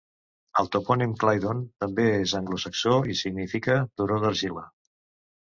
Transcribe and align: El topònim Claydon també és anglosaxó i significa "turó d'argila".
El 0.61 0.69
topònim 0.75 1.11
Claydon 1.23 1.59
també 1.83 2.05
és 2.23 2.35
anglosaxó 2.41 2.97
i 3.15 3.19
significa 3.23 3.79
"turó 4.01 4.21
d'argila". 4.25 4.69